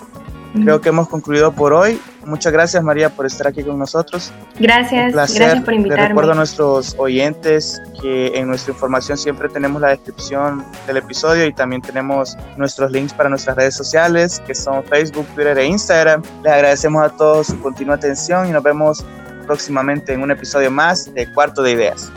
creo 0.54 0.82
que 0.82 0.90
hemos 0.90 1.08
concluido 1.08 1.52
por 1.52 1.74
hoy. 1.74 2.00
Muchas 2.26 2.54
gracias 2.54 2.84
María 2.84 3.10
por 3.10 3.26
estar 3.26 3.48
aquí 3.48 3.64
con 3.64 3.78
nosotros. 3.78 4.32
Gracias, 4.60 5.14
gracias 5.14 5.62
por 5.64 5.74
invitarme. 5.74 6.10
recuerdo 6.10 6.32
a 6.32 6.36
nuestros 6.36 6.96
oyentes 6.98 7.82
que 8.02 8.38
en 8.38 8.48
nuestra 8.48 8.74
información 8.74 9.18
siempre 9.18 9.50
tenemos 9.50 9.82
la 9.82 9.90
descripción 9.90 10.64
del 10.88 10.98
episodio 10.98 11.46
y 11.46 11.54
también 11.54 11.82
tenemos 11.82 12.38
nuestros 12.58 12.92
links 12.92 13.14
para 13.14 13.30
nuestras 13.30 13.56
redes 13.58 13.76
sociales 13.76 14.42
que 14.46 14.56
son 14.56 14.84
Facebook, 14.86 15.26
Twitter 15.36 15.58
e 15.58 15.66
Instagram. 15.66 16.22
Les 16.44 16.54
agradecemos 16.54 17.04
a 17.04 17.10
todos 17.10 17.48
su 17.48 17.60
continua 17.62 17.96
atención 17.96 18.48
y 18.48 18.52
nos 18.52 18.64
vemos 18.64 19.06
próximamente 19.46 20.14
en 20.14 20.22
un 20.22 20.32
episodio 20.32 20.72
más 20.72 21.14
de 21.14 21.32
Cuarto 21.34 21.62
de 21.62 21.72
Ideas. 21.72 22.12